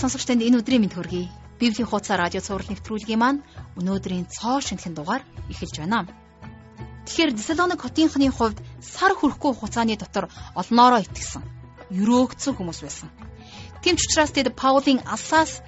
[0.00, 1.28] сонсогч танд энэ өдрийн мэнд хүргэе.
[1.60, 3.44] Библийн хуудас радио цаураар нэвтрүүлгийн маань
[3.76, 5.20] өнөөдрийн цоо шинэхэн дугаар
[5.52, 6.08] эхэлж байна.
[7.04, 11.44] Тэгэхээр Десалоник хотынхны хувьд сар хүрэхгүй хугацааны дотор олноороо итгэсэн.
[11.92, 13.12] Өрөөгдсөн хүмүүс байсан.
[13.84, 15.60] Тэмч учраас тэд Паулийн алсаас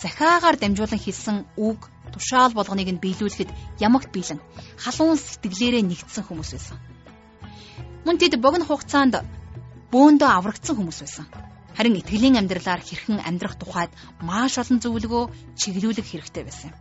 [0.00, 3.50] захиагаар дамжуулан хэлсэн үг тушаал болгоныг нь биелүүлэхэд
[3.84, 4.40] ямагт биелэн
[4.80, 6.78] халуун сэтгэлээрээ нэгдсэн хүмүүс байсан.
[8.08, 9.20] Мөн тэд богино хугацаанд
[9.92, 11.26] бөөндөө аврагдсан хүмүүс байсан.
[11.74, 13.90] Харин итгэлийн амьдралаар хэрхэн амьдрах тухайд
[14.22, 15.24] маш олон зөвлөгөө
[15.58, 16.78] чиглүүлэх хэрэгтэй байсан юм.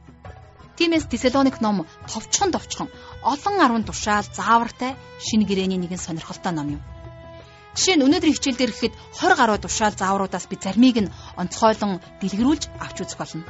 [0.77, 2.89] Тиймээс Тесалоник ном товчхон товчхон
[3.25, 4.93] олон арван тушаал заавартай
[5.25, 6.81] шинэ гэрээний нэгэн сонирхолтой ном юм.
[7.73, 12.63] Жишээ нь өнөөдрийн хичээл дээр ихэд 20 гаруй тушаал заавруудаас би зармийг нь онцгойлон дэлгэрүүлж
[12.77, 13.49] авч үзэх болно.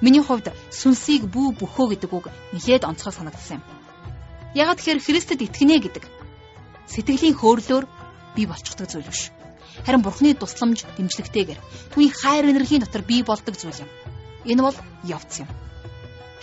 [0.00, 3.64] Миний хувьд сүнсийг бүү бөхөө гэдэг үг нэлээд онцгой санагдсан юм.
[4.56, 6.04] Ягаад тэгэхээр Христэд итгэнэ гэдэг
[6.88, 7.84] сэтгэлийн хөөрлөөр
[8.36, 9.36] бий болчихдог зүйл биш
[9.88, 11.60] харин бурхны тусламж дэмжлэгтэйгээр
[11.96, 13.90] түүний хайр энергийн дотор бий болдог зүйл юм.
[14.44, 15.48] Энэ бол явц юм.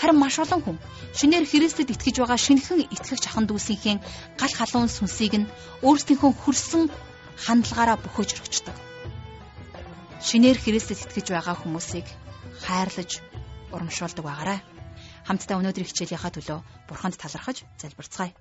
[0.02, 0.77] Харин маш олон хүн
[1.13, 4.02] шинээр Христэд итгэж байгаа шинэхэн итгэгч ахын дүүсийнхээ
[4.41, 5.49] гал халуун сүнсийг нь
[5.85, 6.89] өөрсдийнхөө хөрсөн
[7.45, 8.75] хандлагаараа бөхөөж өргөждөг.
[10.25, 12.07] Шинээр Христэд итгэж байгаа хүмүүсийг
[12.65, 13.21] хайрлаж
[13.69, 14.59] урамшуулдаг байгаарай.
[15.30, 16.59] Хамтдаа өнөөдрийн хичээлийнхаа төлөө
[16.89, 18.33] Бурханд талархаж залбирцгаая.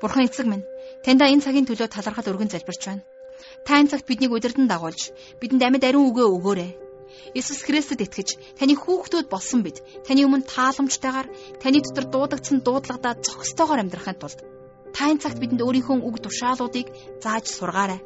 [0.00, 0.66] Бурхан эцэг минь,
[1.04, 3.06] таньда энэ цагийн төлөө талархал өргөн залбирч байна.
[3.64, 6.70] Та энэ цагт биднийг удирдан дагуулж, бидэнд амьд ариун үгээ өгөөрэй.
[7.38, 11.28] Иесус Христэд итгэж, таны хүүхдүүд болсон бид, таны өмнө тааламжтайгаар,
[11.62, 14.38] таны дотор дуудагдсан дуудлагадаа зохистойгоор амьдрахын тулд
[14.94, 16.86] та энэ цагт бидэнд өөрийнхөө үг тушаалуудыг
[17.22, 18.02] зааж сургаарай.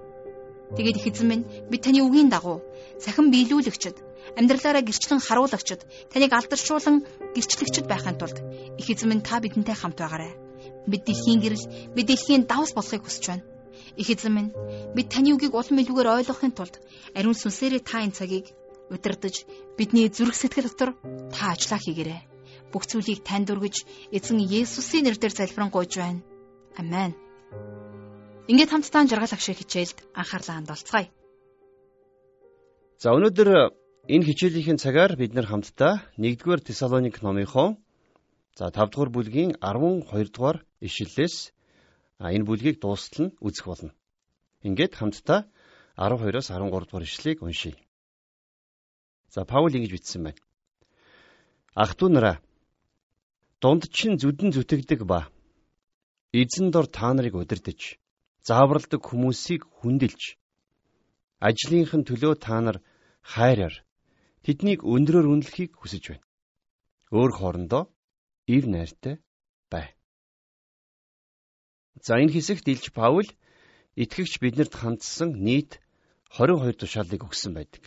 [0.76, 2.60] Тэгээд их эзэн минь, бид таны үгийн дагуу
[3.00, 3.96] сахин биелүүлэгчд,
[4.36, 5.80] амьдралаараа гэрчлэн харуулагчд,
[6.12, 8.36] таныг алдаршуулан гэрчлэгчд байхын тулд
[8.80, 10.47] их эзэн минь та бидэнтэй хамт байгаарай
[10.86, 13.44] бид дэлхийн гэрэл, бид дэлхийн давс болохыг хүсэж байна.
[13.96, 14.54] Их эзэн минь,
[14.94, 16.74] бид таны үгийг улам илүүгээр ойлгохын тулд
[17.18, 18.46] ариун сүнсээрээ та энэ цагийг
[18.90, 19.36] удирдах
[19.76, 20.90] бидний зүрх сэтгэл дотор
[21.34, 22.22] та ажиллаа хийгээрэй.
[22.72, 26.20] Бүх зүйлийг танд өргөж, эзэн Есүсийн нэрээр залбирanгуйж байна.
[26.76, 27.12] Амен.
[28.48, 31.08] Ингээд хамтдаа жаргал агшиг хичээлд анхаарлаа хандуулцгаая.
[33.02, 33.48] За өнөөдөр
[34.08, 37.76] энэ хичээлийн цагаар бид нар хамтдаа 1-р Тесалоник номынхон
[38.58, 41.36] За 5 дугаар бүлгийн 12 дугаар ишлэлээс
[42.18, 43.92] энэ бүлгийг дуустал нь үзэх болно.
[44.66, 45.40] Ингээд хамтдаа
[45.94, 47.78] 12-оос 13 дугаар ишлэлийг уншийе.
[49.34, 50.42] За Паул ингэж бичсэн байна.
[51.82, 52.36] Ах トゥ нараа
[53.62, 55.30] дунд чин зүдэн зүтгдэг ба
[56.40, 57.78] эзэн дор та нарыг удирдах
[58.48, 60.22] зааварладаг хүмүүсийг хүндэлж
[61.46, 62.82] ажлынхын төлөө та нар
[63.22, 63.74] хайраар
[64.42, 66.26] тэднийг өндрөөр үнэлэхийг хүсэж байна.
[67.14, 67.84] Өөр хоорондоо
[68.48, 69.20] ив найртай
[69.70, 69.92] бай.
[72.02, 73.28] За энэ хэсэгт Илж Паул
[73.94, 75.80] итгэгч биднэрт хандсан нийт
[76.32, 77.84] 22 тушаалыг өгсөн байдаг.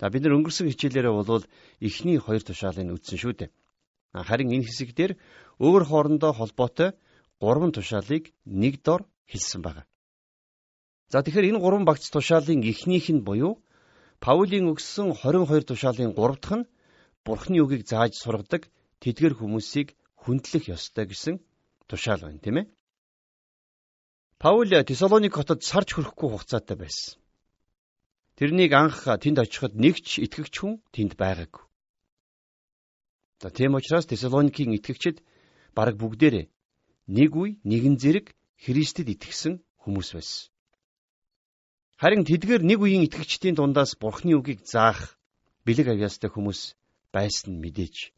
[0.00, 1.44] За бид нар өнгөрсөн хичээлээрээ бол
[1.80, 3.50] эхний хоёр тушаалыг үзсэн шүү дээ.
[4.16, 5.12] Харин энэ хэсэг дээр
[5.60, 6.96] өөр хоорондоо холбоотой
[7.40, 9.84] 3 тушаалыг нэг дор хэлсэн байна.
[11.12, 13.60] За тэгэхээр энэ 3 багц тушаалын эхнийх нь буюу
[14.24, 16.68] Паулийн өгсөн 22 тушаалын 3 дахь нь
[17.24, 18.70] Бурхны үгийг зааж сургадаг
[19.06, 21.38] тэдгэр хүмүүсийг хүндлэх ёстой гэсэн
[21.86, 22.66] тушаал байна, тийм ээ.
[24.42, 27.22] Паул Тесалоник хотод сарж хүрэхгүй хугацаатай байсан.
[28.34, 31.64] Тэрнийг анх тэнд очиход нэг ч итгэгч хүн тэнд байгаагүй.
[33.40, 35.22] За тийм учраас Тесалоникийн итгэгчид
[35.76, 36.50] бараг бүгдээрээ
[37.16, 40.50] нэг үе нэгэн зэрэг Христэд итгэсэн хүмүүс байсан.
[41.96, 45.16] Харин тэдгээр нэг үеийн итгэгчдийн дундаас Бурхны үгийг заах
[45.64, 46.76] бэлэг авьяастай хүмүүс
[47.14, 48.15] байсан нь мэдээж.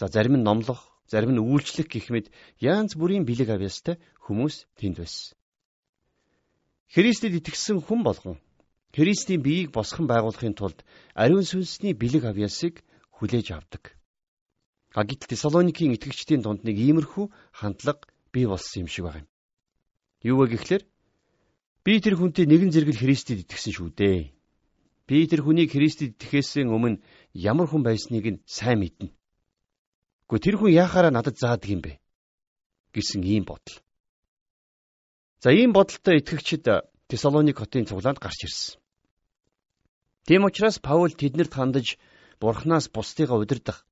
[0.00, 0.80] За зарим нь номлох,
[1.12, 5.36] зарим нь үйлчлэх гэх мэт янз бүрийн бэлэг авьяастай хүмүүс тэнд байсан.
[6.88, 8.40] Христэд итгэсэн хүн болгон
[8.96, 12.80] Христийн биеийг босгон байгуулахын тулд ариун сүнсний бэлэг авьяасыг
[13.12, 13.92] хүлээж авдаг.
[14.96, 17.28] А гэтэл Тесалоникийн итгэгчдийн дунд нэг иймэрхүү
[17.60, 19.28] хандлага бий болсон юм шиг байна.
[20.24, 20.82] Юу вэ гэхлээр
[21.84, 24.32] би тэр хүнтэй нэгэн зэрэгэл Христэд итгэсэн шүү дээ.
[25.04, 27.04] Би тэр хүнийг Христэд итгэхээс өмнө
[27.36, 29.19] ямар хүн байсныг нь сайн мэднэ.
[30.30, 31.98] Гэхдээ тэр хүн яахаараа надад заадаг юм бэ?
[32.94, 33.82] гэсэн ийм бодол.
[35.42, 36.70] За ийм бодолтой итгэгчид
[37.10, 38.78] Тесалоник хотын цуглаанд гарч ирсэн.
[40.30, 41.98] Тийм учраас Паул тэднэрт хандаж
[42.38, 43.82] Бурханаас бусдыгаа удирдах,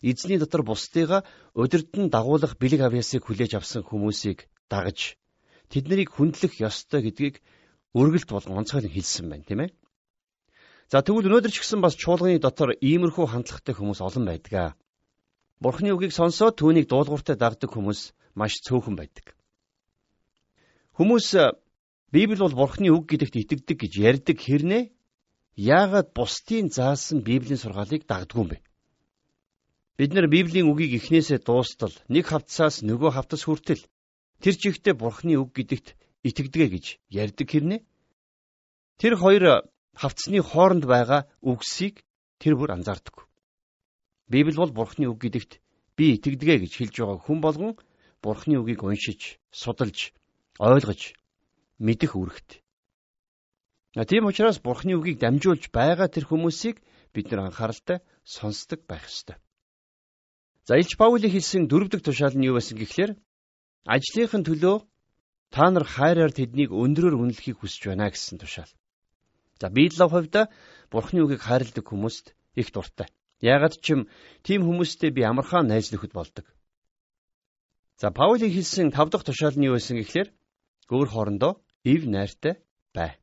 [0.00, 5.20] эзний дотор бусдыгаа удирдан дагуулах бэлэг авьяасыг хүлээж авсан хүмүүсийг дагаж
[5.68, 7.44] тэднийг хүндлэх ёстой гэдгийг
[7.92, 9.70] өргөлт болгон онцгойлон хэлсэн байна, тийм ээ.
[10.88, 14.80] За тэгвэл өнөөдөр ч гэсэн бас чуулганы дотор иймэрхүү хандлагатай хүмүүс олон байдаг.
[15.62, 18.00] Бурхны үгийг сонсоод түүнийг дуулууртай дагдаг хүмүүс
[18.34, 19.36] маш цөөхөн байдаг.
[20.98, 21.28] Хүмүүс
[22.12, 24.90] Библи бол Бурхны үг гэдэгт итгэдэг гэж ярьдаг хэрнээ
[25.56, 28.58] яагаад бусдын заасан Библийн сургаалыг дагдгүй юм бэ?
[29.96, 33.86] Бид нар Библийн үгийг эхнээсээ дуустал нэг хавцаас нөгөө хавцас хүртэл
[34.42, 37.80] тэр чигтээ Бурхны үг гэдэгт итгэдэг гэж ярьдаг хэрнээ
[39.00, 39.44] тэр хоёр
[39.94, 42.04] хавцны хооронд байгаа үгсийг
[42.40, 43.28] тэр бүр анзаардаг.
[44.32, 45.60] Библи бол Бурхны үг гэдэгт
[45.96, 47.76] би итгэдэг гэж хэлж байгаа хүн болгон
[48.24, 50.16] Бурхны үгийг уншиж, судалж,
[50.56, 51.12] ойлгож
[51.76, 52.64] мэдэх үүрэгтэй.
[54.00, 56.80] А тийм учраас Бурхны үгийг дамжуулж байгаа тэр хүмүүсийг
[57.12, 59.36] бид нар анхааралтай сонсдог байх ёстой.
[60.64, 63.12] За Илч Паулийн хэлсэн дөрөв дэх тушаал нь юу байсан гэхлээр
[63.84, 64.76] ажлынхын төлөө
[65.52, 68.72] та нар хайраар тэднийг өндрөөр үнэлэхийг хүсэж байна гэсэн тушаал.
[69.60, 70.34] За Библийн хувьд
[70.88, 73.12] Бурхны үгийг хайрладаг хүмүүст их дуртай.
[73.42, 74.00] Яагаад ч юм
[74.46, 76.46] тийм хүмүүстэй би амархан найз нөхөд болдог.
[77.98, 80.28] За Паулийн хэлсэн тав дахь тушаал нь юу байсан гэхлээр
[80.94, 81.52] өөр хоорондоо
[81.82, 82.54] ив найртай
[82.94, 83.18] бай.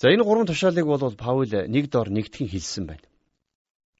[0.00, 3.06] За энэ гурван тушаалыг бол Паул нэг дор нэгтгэн хэлсэн байна.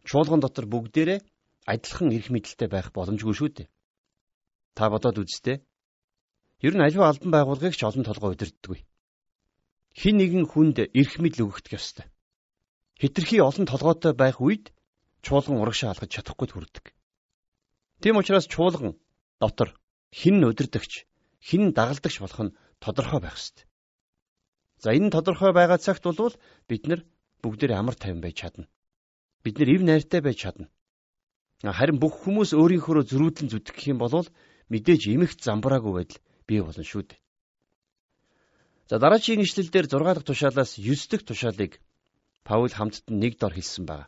[0.04, 1.20] Чуулган дотор бүгдээрээ
[1.66, 3.68] адилхан эрх мэдэлтэй байх боломжгүй шүү дээ.
[4.74, 5.62] Та бодоод үзтээ.
[6.66, 8.82] Ер нь аливаа албан байгууллагыг ч олон толгой удирддаггүй.
[9.94, 12.06] Хин нэгэн хүнд эрх мэдэл өгөх ёстой.
[13.00, 14.70] Хитрхи олон толгойтой байх үед
[15.24, 16.94] чуулган урагшаа алгаж чадахгүй хүрдэг.
[18.02, 18.94] Тийм учраас чуулган
[19.40, 19.74] дотор
[20.14, 20.92] хин удирдахч,
[21.42, 23.66] хин дагалдагч болох нь тодорхой байх ёстой.
[24.78, 26.34] За энэ тодорхой байгаа цагт бол
[26.68, 27.00] бид нар
[27.42, 28.66] бүгдээр амар тайван байж чадна.
[29.42, 30.68] Бид нар ив найртай байж чадна.
[31.64, 34.28] Харин бүх хүмүүс өөрийнхөө зөрүүдлэн зүтгэх юм бол
[34.68, 37.20] мэдээж эмэгт замбраагүй байдал бий болно шүү дээ.
[38.88, 41.72] За дараагийн ишлэлдэр 6 дахь тушаалаас 9 дахь тушаалыг
[42.46, 44.06] Паул хамтд нь нэг дор хэлсэн байна.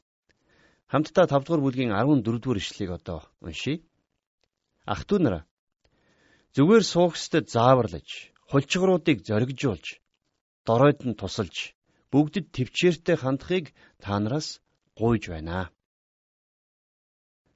[0.92, 3.82] Хамтдаа 5 дугаар бүлгийн 14 дугаар ишлэлийг одоо уншийе.
[4.92, 5.42] Ах トゥ нараа
[6.54, 8.08] зүгээр суугчдад зааварлаж
[8.50, 9.86] хулчгруудыг зоригжуулж
[10.68, 11.56] доройд нь тусалж
[12.12, 13.66] бүгдэд төвчээртэй хандахыг
[14.02, 14.48] та нараас
[14.98, 15.68] гуйж байна.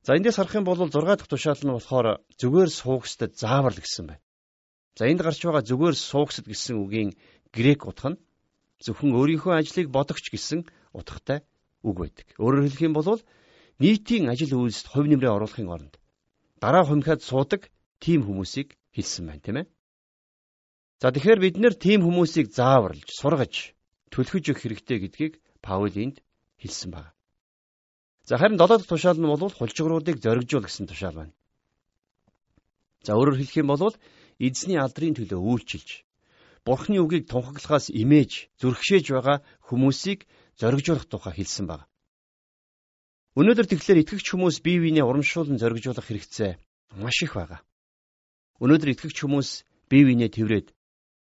[0.05, 2.07] За эндээс харах юм бол 6 дахь тушаал нь болохоор
[2.41, 4.25] зүгээр суугсдад заавар л гэсэн байна.
[4.99, 7.11] За энд гарч байгаа зүгээр суугсд гэсэн үгийн
[7.57, 8.21] грек утга нь
[8.85, 10.65] зөвхөн өөрийнхөө ажлыг бодогч гэсэн
[10.97, 11.45] утгатай
[11.87, 12.27] үг байдаг.
[12.43, 13.21] Өөрөөр хэлэх юм бол
[13.81, 15.95] нийтийн ажил үйлсд хувь нэмрээ оруулахын оронд
[16.61, 17.73] дараа хумхиад суудаг
[18.05, 19.67] тийм хүмүүсийг хэлсэн байна, тийм ээ.
[21.01, 23.73] За тэгэхээр бид нэр тийм хүмүүсийг зааварлж, сургаж,
[24.13, 25.35] төлөхөж өгөх хэрэгтэй гэдгийг
[25.65, 26.21] Паул энд
[26.61, 27.13] хэлсэн байна.
[28.29, 31.35] За харин 7 дахь тушаал нь бол хулжгруудыг зоригжуул гэсэн тушаал байна.
[33.01, 33.97] За өөрөөр хэлэх юм бол
[34.37, 36.05] эзний алдрын төлөө үйлчилж,
[36.71, 41.91] Бурхны үгийг тунхаглахаас имээж, зүрхшээж байгаа хүмүүсийг зоригжуулах тухай хэлсэн байна.
[43.35, 46.63] Өнөөдөр тэгэхээр итгэгч хүмүүс бие биенээ урамшуулан зоригжуулах хэрэгцээ
[47.03, 47.59] маш их байна.
[48.63, 50.71] Өнөөдөр итгэгч хүмүүс бие биенээ тэврээд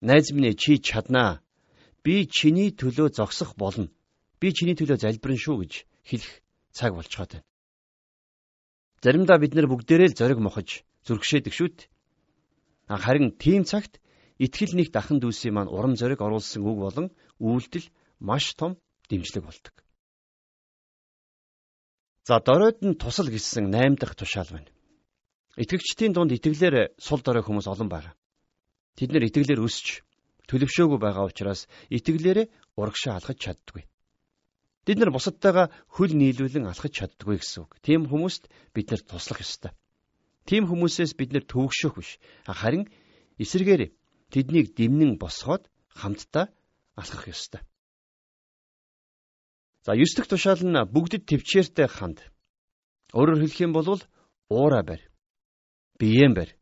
[0.01, 1.41] Найз минь чи чаднаа.
[2.03, 3.89] Би чиний төлөө зогсох болно.
[4.39, 5.73] Би чиний төлөө залбирэн шүү гэж
[6.07, 6.33] хэлэх
[6.71, 7.47] цаг болцоод байна.
[9.03, 11.77] Заримдаа бид нар бүгдээрээ л зориг мохож зүрхшээдэг шүүт.
[12.87, 13.99] Харин тийм цагт
[14.39, 17.07] итгэл нэг дахин дүүсийн маань урам зориг оруулсан үг болон
[17.43, 17.87] үйлдэл
[18.19, 18.79] маш том
[19.11, 19.75] дэмжлэг болдог.
[22.23, 24.71] За доройд нь тусал гэсэн 8 дахь тушаал байна.
[25.59, 28.15] Итгэгчдийн дунд итгэлээр сул дорой хүмүүс олон байна.
[28.95, 30.05] Тэд нэр итгэлээр өсч
[30.47, 32.47] төлөвшөөгүй байгаа учраас итгэлээрээ
[32.79, 33.83] урагшаа алхаж чаддгүй.
[34.85, 37.75] Бид нар бусадтайгаа хөл нийлүүлэн алхаж чаддгүй гэсэн үг.
[37.83, 39.75] Тийм хүмүүст бид нар туслах ёстой.
[40.47, 42.17] Тийм хүмүүсээс бид нар төвөгшөх биш.
[42.47, 42.89] Харин
[43.37, 43.93] эсэргээр
[44.33, 45.63] тэднийг дэмнэн босгоод
[45.99, 46.45] хамтдаа
[46.95, 47.61] алхах ёстой.
[49.85, 52.19] За 9 дэх тушаал нь бүгдэд төвчээртэй ханд.
[53.17, 53.87] Өөрөөр хэлэх юм бол
[54.49, 55.03] уура барь.
[55.99, 56.53] Биеэн барь.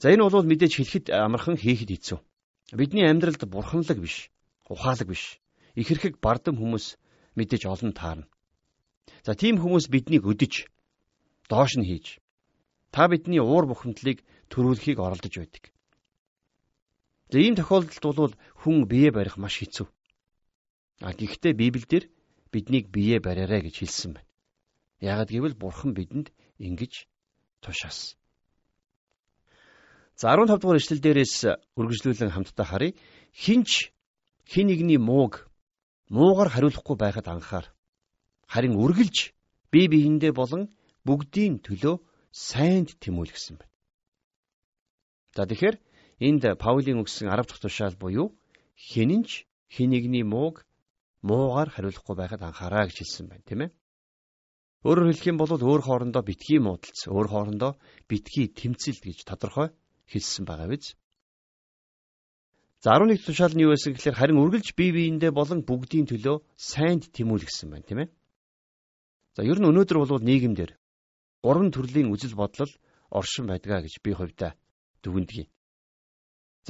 [0.00, 2.18] За энэ бол мэдээж хэлэхэд амархан хийхэд хэцүү.
[2.78, 4.30] Бидний амьдралд бурханлаг биш,
[4.70, 5.42] ухаалаг биш.
[5.74, 6.96] Их хэрэг бардам хүмүүс
[7.34, 8.30] мэдээж олон таарна.
[9.26, 10.70] За тийм хүмүүс биднийг өдөж
[11.50, 12.22] доош нь хийж
[12.90, 15.64] та бидний уур бухимдлыг төрүүлэхийг оролдож байдаг.
[17.30, 19.86] За ийм тохиолдолд бол хүн бие барих маш хэцүү.
[21.06, 22.10] А гэхдээ Библиэлд
[22.50, 24.28] биднийг бие бариарай гэж хэлсэн байна.
[25.00, 27.06] Яагад гэвэл Бурхан бидэнд ингэж
[27.62, 28.18] тушаасан.
[30.18, 31.34] За 15 дугаар ишлэл дээрээс
[31.78, 32.98] үргэлжлүүлэн хамтдаа харъя.
[33.32, 33.94] Хинч
[34.44, 35.48] хин нэгний мууг
[36.10, 37.72] муугар хариулахгүй байхад анхаар.
[38.50, 39.32] Харин үргэлж
[39.70, 40.68] бие биендээ болон
[41.06, 42.02] бүгдийн төлөө
[42.34, 43.72] сайнд тэмүүлэх гэсэн байна.
[45.32, 45.76] За тэгэхээр
[46.20, 48.36] энд Паулийн өгсөн 10 дахь тушаал буюу
[48.76, 50.66] хинэнч хин нэгний мууг
[51.22, 53.70] муугаар хариулахгүй байхад анхаараа гэж хэлсэн байна, тийм ээ.
[54.84, 57.72] Өөрөөр хэлэх юм бол өөр хоорондоо битгий муудалц, өөр хоорондоо
[58.08, 59.68] битгий тэмцэл гэж тодорхой
[60.08, 60.96] хэлсэн байгаа биз.
[62.80, 67.12] За 11 тушаал нь юу байсан гэхээр харин үргэлж бие биендээ болон бүгдийн төлөө сайнд
[67.12, 68.08] тэмүүлгсэн байна, тийм ээ.
[69.36, 70.72] За ер нь өнөөдөр бол нийгэмдэр
[71.44, 72.72] гурван төрлийн үжил бодлол
[73.12, 74.56] оршин байдгаа гэж би хувьдаа
[75.04, 75.48] дүгнэдэг.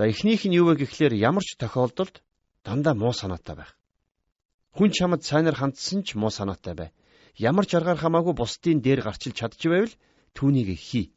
[0.00, 2.24] За эхнийх нь юу вэ гэхлээр ямар ч тохиолдолд
[2.64, 3.76] дандаа муу санаатай байх.
[4.72, 6.90] Хүн чамд сайнаар хандсан ч муу санаатай бай.
[7.36, 9.92] Ямар ч аргаар хамаагүй бусдын дээр гарчилж чадж байвал
[10.32, 11.12] түүнийг хий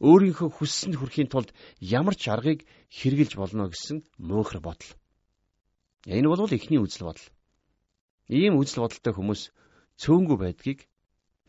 [0.00, 1.52] өөрийнхөө хүссэнд хүрэхийн тулд
[1.84, 4.90] ямар ч аргыг хэрэгжилж болно гэсэн муухар бодол.
[6.08, 7.28] Энэ бол эхний үзэл бодол.
[8.32, 9.52] Ийм үзэл бодолтой хүмүүс
[10.00, 10.88] цөөнгүй байдгийг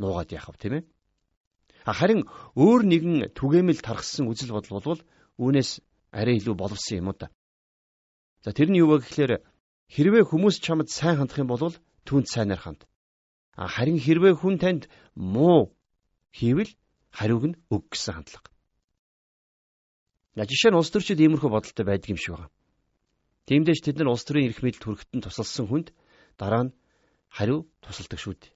[0.04, 0.88] нуугаад яхав тийм ээ.
[1.88, 2.28] Харин
[2.60, 5.02] өөр нэгэн түгээмэл тархсан үзэл бодол бол
[5.40, 5.80] үүнээс
[6.14, 7.28] арай илүү боловсон юм та.
[8.46, 9.42] За тэр нь юу вэ гэхээр
[9.90, 11.74] хэрвээ хүмүүс чамд сайн хандах юм бол
[12.06, 12.82] түүнд сайнаар ханд.
[13.58, 14.84] Харин хэрвээ хүн танд
[15.18, 15.74] муу
[16.32, 16.72] хийвэл
[17.10, 18.50] хариуг нь өг гэсэн хандлага.
[20.38, 22.54] На жишээ нь улс төрчид иймэрхүү бодолтой байдаг юм шиг байна.
[23.46, 25.88] Тиймдээч тэд нар улс төрийн эрх мэдэл төрөхтөн тусалсан хүнд
[26.38, 26.76] дараа нь
[27.30, 28.54] хариу тусалдаг шүү дээ.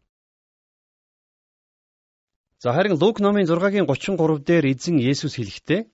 [2.57, 5.85] За харин Лук номын 6-гийн 33 дээр эзэн Есүс хэлэхдээ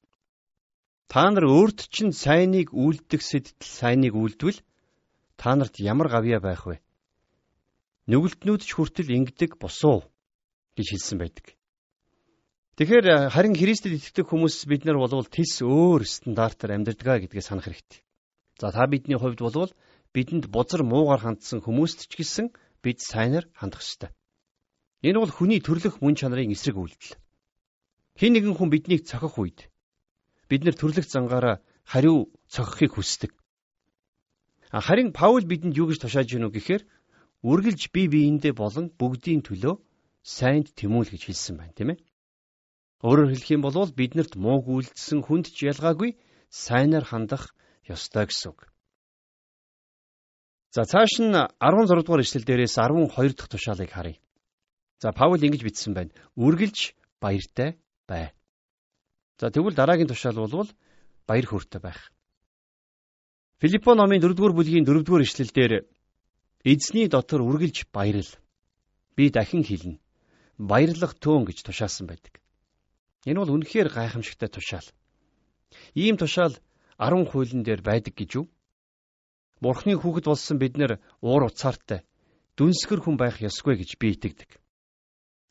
[1.12, 4.60] та нар өөрт чинь сайныг үйлдэх сэтэл сайныг үйлдвэл
[5.38, 6.82] та нарт ямар гавьяа байх вэ?
[8.10, 10.08] Нүгэлтнүүд ч хүртэл ингэдэг босуу
[10.76, 11.56] гэж хэлсэн байдаг.
[12.74, 17.70] Тэгэхээр э, харин Христэд итгэдэг хүмүүс бид нар болвол тис өөр стандартаар амьдардаг гэдгээ санах
[17.70, 18.02] хэрэгтэй.
[18.58, 19.70] За та бидний хувьд болвол
[20.10, 22.50] бидэнд бузар муугар хандсан хүмүүст ч гэсэн
[22.82, 24.10] бид сайнаар хандах ёстой.
[25.06, 27.14] Энэ бол хүний төрлөх мөн чанарын эсрэг үйлдэл.
[28.18, 29.70] Хэн нэгэн хүн биднийг цохих үед
[30.50, 33.32] бид нар төрлөх зангаараа хариу цохихыг хүсдэг.
[34.72, 36.84] Харин Паул бидэнд юу гэж тушааж гинүү гэхээр
[37.46, 39.78] үргэлж бие биендээ болон бүгдийн төлөө
[40.24, 42.00] сайнд тэмүүл гэж хэлсэн байна, тийм ээ?
[43.04, 46.16] Өөрөөр хэлэх юм бол биднэрт мууг үйлдэлсэн хүнд ч ялгаагүй
[46.48, 47.52] сайнаар хандах
[47.84, 48.60] ёстой гэсэн үг.
[50.72, 54.18] За цааш нь 16 дугаар ишлэл дээрээс 12 дахь тушаалыг харъя.
[55.04, 56.16] За Паул ингэж бичсэн байна.
[56.40, 58.32] Үргэлж баяртай бай.
[59.40, 60.70] За тэгвэл дараагийн тушаал бол
[61.28, 62.12] баяр хөөртэй байх.
[63.60, 65.88] Филиппо номын 4-р бүлгийн 4-р ишлэлдэр
[66.64, 68.28] эзний дотор үргэлж баярл.
[69.16, 70.00] Би дахин хэлнэ.
[70.58, 72.44] Баярлах төөн гэж тушаасан байдаг.
[73.26, 74.88] Энэ бол үнэхээр гайхамшигтай тушаал.
[75.96, 76.60] Ийм тушаал
[77.00, 78.46] 10 хуулийн дээр байдаг гэж юу?
[79.64, 82.04] Бурхны хүүхэд болсон бид нэр уур уцаартай
[82.58, 84.60] дүнсгэр хүн байх ёсгүй гэж би итгэдэг.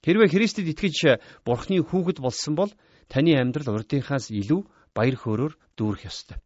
[0.05, 2.71] Хэрвээ Христэд итгэж Бурхны хүүхэд болсон бол
[3.12, 4.61] таны амьдрал урдынхаас илүү
[4.97, 6.38] баяр хөөрөөр дүүрэх ёстой.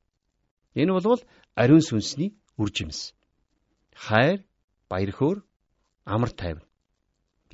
[0.75, 1.23] Энэ бол
[1.54, 3.14] ариун сүнсний үр жимс.
[3.94, 4.42] Хайр,
[4.90, 5.38] баяр хөөр,
[6.04, 6.66] амар тайван.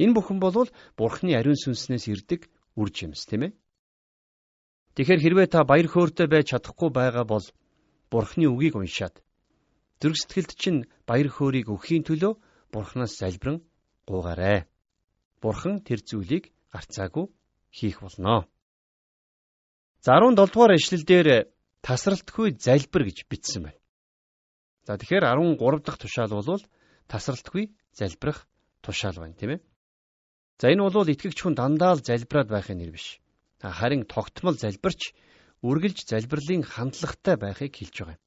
[0.00, 2.48] Энэ бүхэн бол Бурхны ариун сүнснээс ирдэг
[2.80, 3.52] үр жимс, тийм ээ?
[4.96, 7.44] Тэгэхээр хэрвээ та баяр хөөртэй байж чадахгүй байгаа бол
[8.08, 9.20] Бурхны үгийг уншаад
[10.02, 12.34] зүрх сэтгэлд чинь баяр хөөргийг өгөхийн төлөө
[12.74, 13.62] Бурханаас залбирэн
[14.08, 14.66] гуугаарай.
[15.38, 17.30] Бурхан тэр зүйлийг гарцаагүй
[17.70, 18.50] хийх болно.
[20.02, 21.46] За 17 дугаар ишлэлдэр
[21.86, 23.80] тасралтгүй залбир гэж бичсэн байна.
[24.82, 26.62] За тэгэхээр 13 дахь тушаал бол
[27.06, 28.50] тасралтгүй залбирах
[28.82, 29.60] тушаал байна тийм ээ.
[30.58, 33.22] За энэ бол итгэгч хүн дандаа л залбираад байхын нэр биш
[33.62, 35.14] харин тогтмол залбирч
[35.62, 38.22] үргэлж залбирлын хандлагатай байхыг хэлж байгаа юм.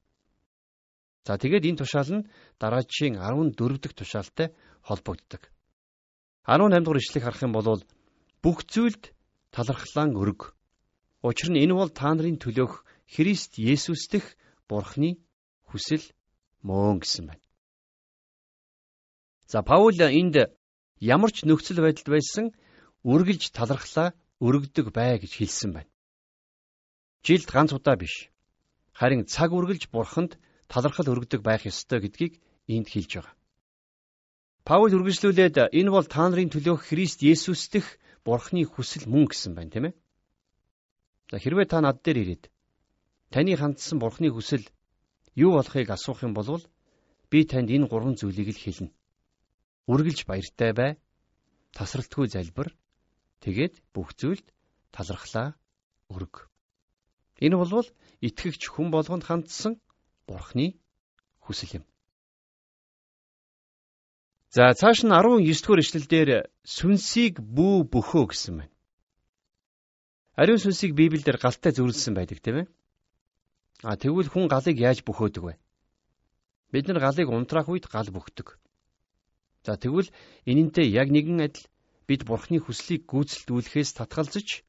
[1.28, 3.52] За тэгээд энэ тушаал нь дараагийн 14
[3.84, 5.52] дахь тушаалтай холбогддог.
[6.48, 7.84] 18 дугаар ишлэгийг харах юм бол
[8.40, 9.12] бүх зүйлд
[9.52, 10.55] талархлаан өрг.
[11.26, 14.38] Учир нь энэ бол та нарын төлөөх Христ Есүс дэх
[14.70, 15.18] Бурхны
[15.66, 16.04] хүсэл
[16.62, 17.42] мөн гэсэн байна.
[19.50, 20.36] За Паул энд
[21.02, 22.54] ямар ч нөхцөл байдалд байсан
[23.02, 25.90] үргэлж талархлаа өргөдөг бай гэж хэлсэн байна.
[27.26, 28.30] Жилд ганц удаа биш.
[28.94, 30.38] Харин цаг үргэлж бурханд
[30.70, 32.38] талархал өргөдөг байх ёстой гэдгийг
[32.70, 33.34] энд хэлж байгаа.
[34.62, 37.86] Паул үргэлжлүүлээд энэ бол та нарын төлөөх Христ Есүс дэх
[38.22, 39.94] бурхны хүсэл мөн гэсэн байна, тийм ээ?
[41.30, 42.44] За хэрвээ та над дээр ирээд
[43.34, 44.64] таны хандсан бурхны хүсэл
[45.34, 46.62] юу болохыг асуух юм бол
[47.30, 48.94] би танд энэ гурван зүйлийг л хэлнэ.
[49.90, 50.90] Үргэлж баяртай бай.
[51.74, 52.70] Тасралтгүй залбир.
[53.42, 54.46] Тэгээд бүх зүйлд
[54.94, 55.58] талархлаа
[56.14, 56.48] өрг.
[57.42, 57.86] Энэ бол
[58.22, 59.76] итгэгч хүн болгонд хандсан
[60.26, 60.78] Бурхны
[61.44, 61.84] хүсэл юм.
[64.50, 66.30] За цааш нь 19 дугаар ишлэлдэр
[66.64, 68.75] сүнсийг бүү бөхөө гэсэн байна.
[70.36, 72.66] Ариун сүнсийг Библиэлд галтай зөвлөсөн байдаг тийм ээ.
[73.88, 75.54] А тэгвэл хүн галыг яаж бөхөөдөг вэ?
[76.72, 78.60] Бид нар галыг унтраах үед гал бөхдөг.
[79.64, 80.12] За тэгвэл
[80.44, 81.64] энэнтэй яг нэгэн адил
[82.04, 84.62] бид Бурхны хүслийг гүйцэлдүүлэхээс татгалзаж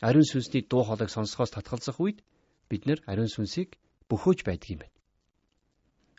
[0.00, 2.24] ариун сүнсний дуу хоолойг сонсохоос татгалзах үед
[2.72, 3.76] бид нэр ариун сүнсийг
[4.08, 4.96] бөхөөж байдаг юм байна.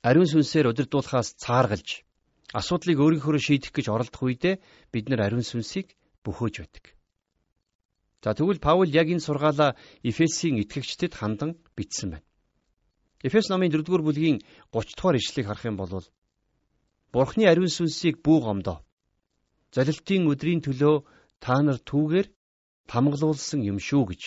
[0.05, 2.05] Ариун сүнсээр удирдуулахаас цааргалж
[2.53, 4.55] асуудлыг өөрийнхөө шийдэх гэж оролдох үедээ
[4.93, 6.93] бид нар ариун сүнсийг бөхөөж байдаг.
[8.23, 12.27] За тэгвэл Паул яг энэ сургаалаа Эфесийн итгэгчдэд хандан бичсэн байна.
[13.19, 14.39] Эфес номын 4-р бүлгийн
[14.71, 16.07] 30 дугаар ишлэгийг харах юм бол
[17.11, 18.79] Бурхны ариун сүнсийг бүү гомдоо.
[19.75, 21.03] Залилтын өдрийн төлөө
[21.43, 22.27] та нар түүгээр
[22.87, 24.23] тамгалуулсан юм шүү гэж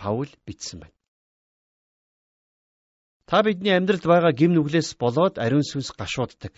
[0.00, 0.96] Паул бичсэн байна.
[3.28, 6.52] Та бидний амьдралд байгаа гим нүглээс болоод ариун сүнс гашууддаг.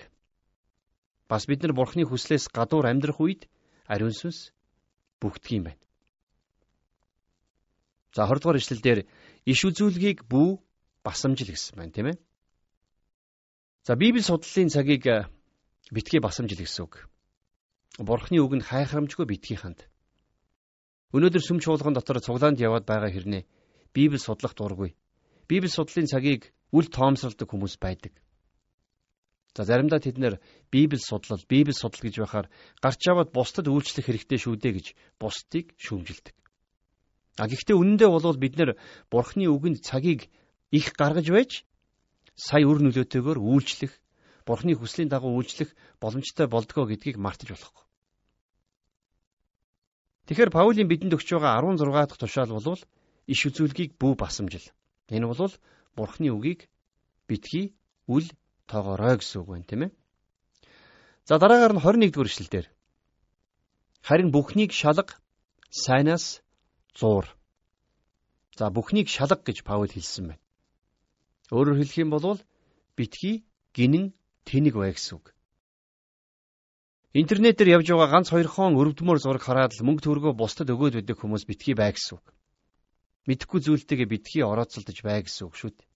[1.27, 3.51] Бас бид нар Бурхны хүслээс гадуур амьдрах үед
[3.91, 4.55] ариун сүнс
[5.19, 5.83] бүгдг юм байна.
[8.15, 8.99] За 20 дугаар ишлэлдэр
[9.43, 10.63] иш үзүүлгийг бүү
[11.03, 12.17] басамжил гэсэн байна тийм ээ.
[13.83, 15.27] За Библи судлалын цагийг э,
[15.91, 17.11] битгий басамжил гэсэн үг.
[17.99, 19.83] Бурхны үг нь хайхрамжгүй битгий ханд.
[21.11, 23.43] Өнөөдөр сүм чуулган дотор цуглаанд яваад байгаа хэрнээ
[23.91, 24.95] Библи судлах дургүй.
[25.51, 28.15] Библи судлалын цагийг үл тоомсолдог хүмүүс байдаг.
[29.59, 30.39] За заримдаа тэд нэр
[30.71, 32.47] Библи судлал, Библи судал гэж байхаар
[32.79, 34.87] гарч аваад бусдад үйлчлэх хэрэгтэй шүү дээ гэж
[35.19, 36.44] бусдыг шүүмжилдэг.
[37.37, 38.71] А гэхдээ үнэндээ бол бид нэр
[39.11, 40.31] Бурхны үгэнд цагийг
[40.71, 41.53] их гаргаж байж
[42.39, 43.93] сая үр нөлөөтэйгээр үйлчлэх,
[44.47, 47.85] Бурхны хүслийн дагуу үйлчлэх боломжтой болдгоо гэдгийг мартаж болохгүй.
[50.31, 52.81] Тэгэхээр Паулийн бидэнд өгч байгаа 16 дахь тушаал бол
[53.27, 54.67] иш үзүүлгийг бүү басамжил.
[55.11, 55.53] Энэ бол
[55.97, 56.71] Бурхны үгийг
[57.27, 57.75] битгий
[58.07, 58.27] үл
[58.67, 59.93] тоогоорой гэсэн үг байна тийм ээ.
[61.25, 62.67] За дараагаар нь 21 дугаар эшлэлдэр
[64.05, 65.17] харин бүхнийг шалга
[65.71, 66.44] сайнаас
[66.95, 67.27] зуур.
[68.57, 70.43] За бүхнийг шалга гэж Паул хэлсэн байна.
[71.51, 72.39] Өөрөөр хэлэх юм бол
[72.97, 74.15] битгий гинэн
[74.47, 75.35] тэнэг бай гэсэн үг.
[77.15, 81.19] Интернетээр явж байгаа ганц хоёр хон өрөвдмөр зураг хараад л мөнгө төгрөгөө бусдад өгөөд байдаг
[81.19, 82.27] хүмүүс битгий бай гэсэн үг.
[83.27, 85.89] Мэдхгүй зүйлтэйгээ битгий орооцолдож бай гэсэн үг шүү дээ.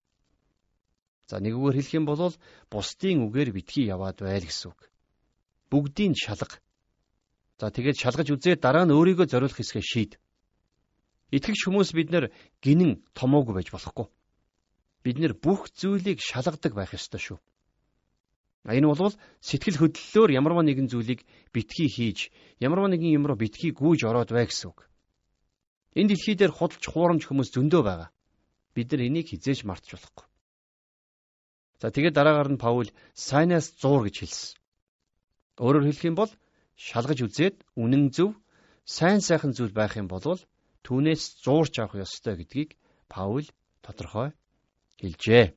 [1.29, 2.33] За нэгүгээр хэлэх юм бол
[2.71, 4.81] бусдын үгээр битгий яваад байл гэсэн үг.
[5.69, 6.57] Бүгдийг шалга.
[7.61, 10.13] За тэгээд шалгаж үзээд дараа нь өөрийгөө зориулах хэсгээ шийд.
[11.29, 12.33] Итгэгч хүмүүс бид нар
[12.65, 14.09] гинэн томоогүй байж болохгүй.
[15.05, 17.39] Бид нэр бүх зүйлийг шалгадаг байх ёстой шүү.
[18.69, 24.05] Энэ бол сэтгэл хөдлөлөөр ямарваа нэгэн зүйлийг битгий хийж, ямарваа нэгэн юм руу битгий гүйж
[24.05, 24.89] ороод бай гэсэн үг.
[25.97, 28.11] Энэ дэлхий дээр худалч хуурамч хүмүүс зөндөө байгаа.
[28.75, 30.27] Бид нар энийг хизээж мартаж болохгүй.
[31.81, 34.59] За тэгээд дараагаар нь Паул сайнаас 100 гэж хэлсэн.
[35.63, 36.33] Өөрөөр хэлэх юм бол
[36.77, 38.35] шалгаж үзээд үнэн зөв
[38.85, 40.39] сайн сайхан зүйл байх юм бол
[40.89, 42.71] түүнээс зуурч авах ёстой гэдгийг
[43.13, 43.45] Паул
[43.85, 44.33] тодорхой
[44.97, 45.53] хэлжээ.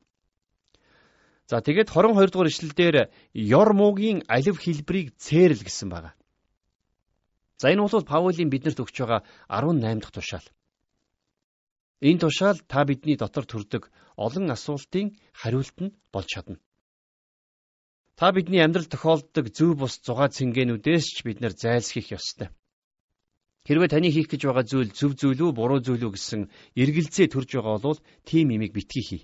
[1.47, 2.95] За тэгээд 22 дугаар ишлэлдэр
[3.31, 6.11] ёр муугийн алив хэлбэрийг цээрл гэсэн байна.
[7.55, 10.47] За энэ бол Паулийн биднэрт өгч байгаа 18 дахь тушаал.
[12.03, 13.87] Энэ тушаал та бидний дотор төрдөг
[14.19, 16.57] олон асуултын хариулт нь болж чадна.
[18.19, 22.49] Та бидний амьдрал тохиолддог зөв бус зугаа цэнгэнүүдээс ч бид нэр зайлсхийх ёстой.
[23.67, 26.41] Хэрвээ таны хийх гэж байгаа зүйл зөв зүйл үү, буруу зүйл үү гэсэн
[26.81, 29.21] эргэлзээ төрж байгаа бол тийм имийг битгий хий.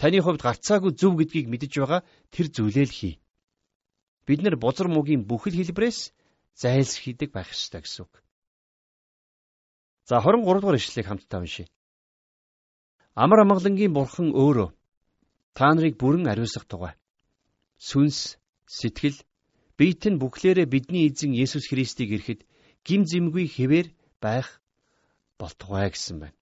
[0.00, 2.00] Таны хувьд гарцаагүй зөв гэдгийг мэдэж байгаа
[2.32, 3.14] тэр зүйлээ л хий.
[4.24, 6.16] Бид нар бузар мөгийн бүхэл хэлбэрээс
[6.56, 8.12] зайлсхийдэг байх ёстой гэсэн үг.
[10.08, 11.68] За 23 дугаар ишлэлийг хамтдаа уншийе.
[13.12, 14.72] Амар амгалангийн бурхан өөрөө
[15.52, 16.94] та нарыг бүрэн ариусгах тугай.
[17.76, 19.20] Сүнс, сэтгэл,
[19.76, 22.40] биет нь бүхлээрээ бидний эзэн Есүс Христийг ирэхэд
[22.88, 23.92] гим зэмгүй хэвээр
[24.24, 24.64] байх
[25.36, 26.36] болтугай гэсэн байна.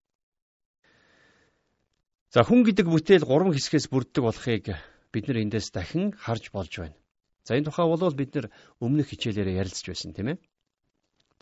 [2.30, 4.64] За хүн гэдэг бүтээл гурван хэсгээс бүрддэг болохыг
[5.10, 6.96] бид нар эндээс дахин харж болж байна.
[7.42, 8.46] За энэ тухай бол бид нар
[8.78, 10.38] өмнөх хичээлээрээ ярилцж байсан тийм ээ.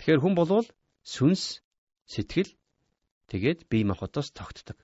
[0.01, 0.67] Тэгэхээр хүн болвол
[1.05, 1.61] сүнс,
[2.09, 2.57] сэтгэл
[3.29, 4.81] тэгээд бие махбодоос тогтдог.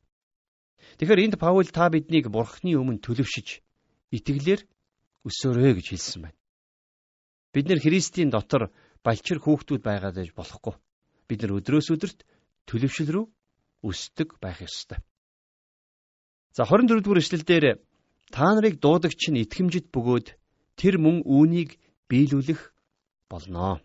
[1.00, 3.48] Тэгэхээр энд Паул та биднийг бурхны өмнө төлөвшөж
[4.12, 4.60] итгэлээр
[5.24, 6.38] өсөөрэй гэж хэлсэн байна.
[7.52, 8.72] Бид нэр Христийн дотор
[9.04, 10.74] балчир хүүхдүүд байгаад байж болохгүй.
[11.28, 12.24] Бид нар өдрөөс өдөрт
[12.68, 13.24] төлөвшил рүү
[13.88, 14.98] өсдөг байх ёстой.
[16.52, 17.64] За 24 дугаар эшлэлдэр
[18.34, 20.36] та нарыг дуудагч нь итгэмжид бөгөөд
[20.76, 21.78] тэр мөн үүнийг
[22.10, 22.60] биелүүлэх
[23.30, 23.80] болно.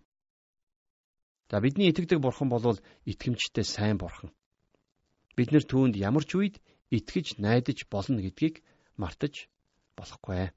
[1.49, 4.33] За бидний итгэдэг бурхан бол итгэмжтэй сайн бурхан.
[5.37, 6.55] Бид нэр түүнд ямар ч үед
[6.89, 8.65] итгэж найдаж болно гэдгийг
[8.97, 9.47] мартаж
[9.95, 10.49] болохгүй.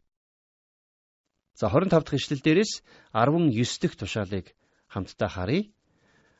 [1.59, 2.73] За 25 дахь ишлэл дээрээс
[3.11, 3.51] 19
[3.83, 4.47] дэх тушаалыг
[4.87, 5.67] хамтдаа харъя.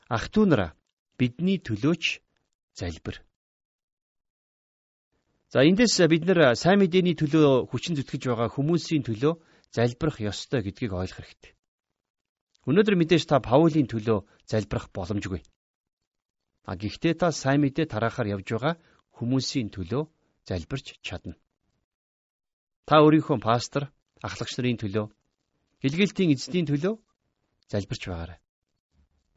[0.07, 0.71] Ах トゥ нараа
[1.19, 2.23] бидний төлөөч
[2.79, 3.19] залбир.
[5.51, 9.33] За эндээс бид нэр сайн мэдээний төлөө хүчин зүтгэж байгаа хүмүүсийн төлөө
[9.75, 11.51] залбирах ёстой гэдгийг ойлгох хэрэгтэй.
[12.69, 15.43] Өнөөдөр мэдээж та Паулийн төлөө залбирах боломжгүй.
[16.63, 18.79] А гэхдээ та сайн мэдээ тараахаар явж байгаа
[19.19, 20.07] хүмүүсийн төлөө
[20.47, 21.35] залбирч чадна.
[22.87, 23.91] Та өөрийнхөө пастор,
[24.25, 25.05] ахлагч нарын төлөө,
[25.85, 26.95] илгээлтийн эзэдийн төлөө
[27.71, 28.39] залбирч байгаарай.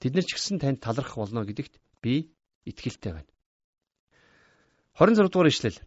[0.03, 2.35] Тэд нар ч гэсэн танд талархах болно гэдэгт би
[2.67, 3.31] итгэлтэй байна.
[4.99, 5.79] 26 дугаар ишлэл.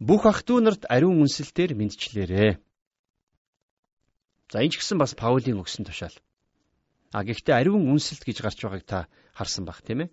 [0.00, 2.58] Бүх ах トゥ нарт ариун үнсэлтээр мэдчлээрэ.
[4.48, 6.16] За энэ ч гэсэн бас Паулийн өгсөн тушаал.
[7.12, 8.98] А гэхдээ ариун үнсэлт гэж гарч байгааг та
[9.36, 10.12] харсан бах тийм ээ.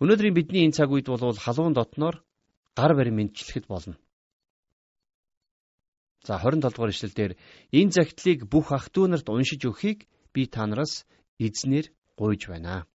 [0.00, 2.24] Өнөөдрийн бидний энэ цаг үед бол халуун дотноор
[2.72, 4.00] гар барь мэдчлэхэд болно.
[6.26, 7.32] За 27 дугаар ишлэл дээр
[7.72, 11.06] энэ загтлыг бүх ах トゥ нарт уншиж өгөхийг би та нараас
[11.38, 11.86] эзнэр
[12.18, 12.86] гуйж байна.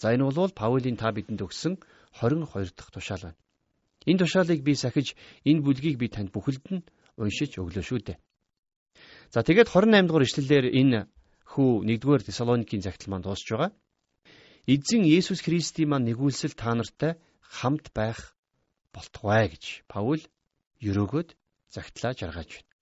[0.00, 1.78] За энэ бол Паулийн та бидэнд өгсөн
[2.18, 3.38] 22 дахь тушаал байна.
[4.06, 5.16] Энэ тушаалыг би сахиж
[5.48, 8.18] энэ бүлгийг би танд бүхэлд нь уншиж өглөө шүү дээ.
[9.32, 11.00] За тэгээд 28 дугаар ишлэлээр энэ
[11.50, 13.70] хүү 1-р Тесалоникийн загтал маань дуусж байгаа.
[14.66, 18.34] Эзэн Есүс Христийн маань нэгүүлсэл та нартай хамт байх
[18.94, 20.22] болтугай гэж Паул
[20.82, 21.28] өрөөгөөд
[21.74, 22.72] загтлаа жаргаж байна.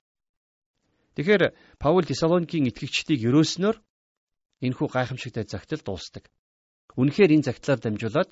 [1.16, 1.42] Тэгэхээр
[1.81, 3.76] Паул Тесалоникийн итгэгчдийг өрөөснөөр
[4.64, 6.24] энэхүү гайхамшигтай загтал дуустдаг.
[7.00, 8.31] Үнэхээр энэ загтлаар дамжуулаад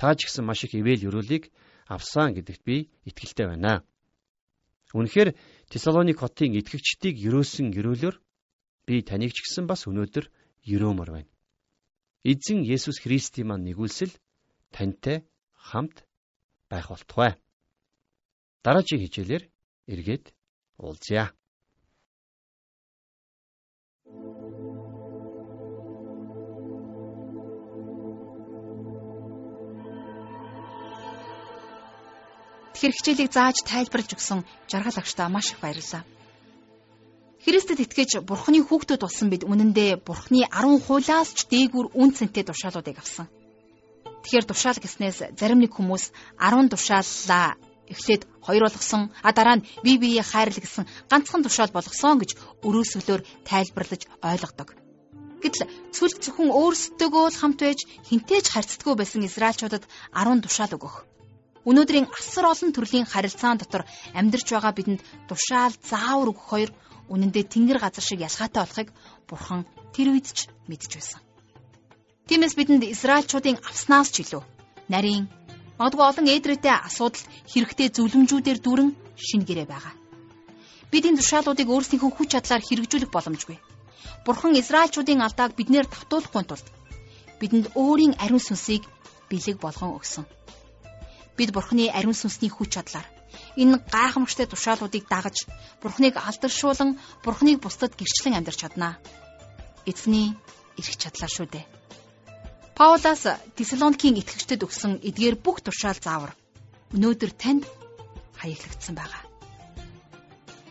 [0.00, 1.52] Та ч гэсэн маш их ивэл өрөөлийг
[1.84, 3.84] авсан гэдэгт би итгэлтэй байна.
[4.96, 5.36] Үнэхээр
[5.68, 8.16] Тесалоник хотын итгэгчдийг өрөөсөн өрөөлөөр
[8.86, 10.24] би таныг ч гэсэн бас өнөөдөр
[10.72, 11.30] өрөөмөр байна.
[12.24, 14.16] Эзэн Есүс Христийн маань нэгүүлсэл
[14.72, 16.00] тантай хамт
[16.72, 17.36] байх болтугай.
[18.64, 19.44] Дараагийн хичээлээр
[19.92, 20.24] эргээд
[20.78, 21.34] уулзъя.
[32.80, 36.02] Тэгэхээр хичээлийг зааж тайлбарлаж өгсөн жаргал агштаа маш их баярлалаа.
[37.44, 42.96] Христэд итгэж Бурхны хүүхдүүд болсон бид үнэндээ Бурхны 10 хуулиас ч дээгүүр үн цэнтэй тушаалуудыг
[42.96, 43.28] авсан.
[44.24, 47.60] Тэгэхээр тушаал гэснээс зарим нэг хүмүүс 10 тушааллаа
[47.92, 52.30] эхлээд хоёр болгосон а дараа нь бие биеэ хайрл гэсэн ганцхан тушаал болгосон гэж
[52.66, 54.68] өрөөсөлөөр тайлбарлаж ойлгодог.
[55.42, 60.94] Гэтэл цүл зөвхөн өөрсдөө л хамт байж хинтээж харьцдаггүй байсан Израильчуудад 10 тушаал өгөх.
[61.68, 63.82] Өнөөдрийн асар олон төрлийн харилцаан дотор
[64.16, 66.70] амьдарч байгаа бидэнд тушаал заавар өгөх хоёр
[67.12, 68.88] үнэндээ тэнгэр газар шиг ялгаатай болохыг
[69.28, 69.60] Бурхан
[69.92, 71.20] тэр үед ч мэдж байсан.
[72.28, 74.42] Тиймээс бидэнд Израильчуудын авснаас ч илүү
[74.92, 75.28] нарийн
[75.80, 79.94] магадгүй олон эдрээтэй асуудал хэрэгтэй зөвлөмжүүдээр дүүрэн шин гэрээ байгаа.
[80.92, 83.56] Бид энэ тушаалуудыг өөрсдийнхөө хүч чадлаар хэрэгжүүлэх боломжгүй.
[84.28, 86.66] Бурхан Израильчуудын алдааг биднээр давтуулахгүй тулд
[87.40, 88.84] бидэнд өөрийн ариун сүнсийг
[89.32, 90.28] бэлэг болгон өгсөн
[91.40, 93.08] бид Бурхны ариун сүнсний хүч чадлаар
[93.56, 95.48] энэ гайхамшигтай тушаалуудыг дагаж
[95.80, 99.00] Бурхныг алдаршуулан Бурхныг бусдад гэрчлэн амьдарч чаднаа.
[99.88, 100.36] Эзний
[100.76, 101.79] эрх чадлаа шүү дээ.
[102.80, 103.28] Паулаас
[103.60, 106.32] Тесалоникийн итгэгчдэд өгсөн эдгээр бүх тушаал заавар
[106.96, 107.68] өнөөдөр танд
[108.40, 109.20] хаяглагдсан байгаа.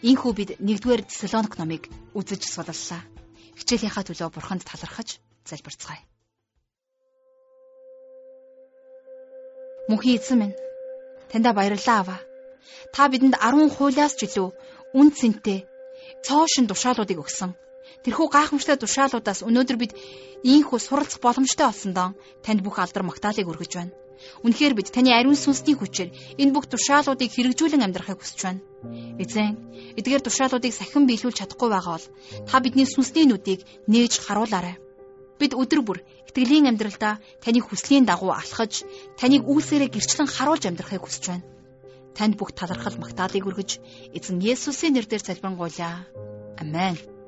[0.01, 1.85] Ийхүү бид 1-р Тесалоник номыг
[2.17, 3.05] үзэж суллаа.
[3.61, 6.01] Хичээлийнхаа төлөө Бурханд талархаж залбирцгаая.
[9.93, 10.57] Мөнхийн эзэн минь
[11.29, 12.21] таньда баярлалаа аваа.
[12.89, 14.49] Та бидэнд 10 хуулиас ч илүү
[14.97, 15.69] үн цэнтэй
[16.25, 17.53] цоошин тушаалуудыг өгсөн.
[18.03, 19.93] Тэрхүү гайхамшигтай тушаалуудаас өнөөдөр бид
[20.43, 22.07] ийхүү суралцах боломжтой болсондоо
[22.45, 23.93] танд бүх алдар магтаалыг өргөж байна.
[24.43, 26.09] Үнэхээр бид таны ариун сүнсний хүчээр
[26.41, 28.61] энэ бүх тушаалуудыг хэрэгжүүлэн амьдрахыг хүсэж байна.
[29.19, 29.55] Эзэн,
[29.99, 32.07] эдгээр тушаалуудыг сахин биелүүлж чадахгүй байгаа бол
[32.47, 34.75] та бидний сүнсний нүдийг нээж харуулаарай.
[35.39, 38.83] Бид өдөр бүр итгэлийн амьдралдаа таны хүслийн дагуу алхаж,
[39.19, 41.47] таныг үйлсээрээ гэрчлэн харуулж амьдрахыг хүсэж байна.
[42.15, 43.79] Танд бүх талархал магтаалыг өргөж,
[44.11, 46.03] эзэн Есүсийн нэрээр залбирanгуйлаа.
[46.59, 47.18] Амен.